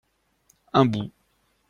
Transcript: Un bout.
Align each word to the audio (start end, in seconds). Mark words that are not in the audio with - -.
Un 0.73 0.85
bout. 0.85 1.11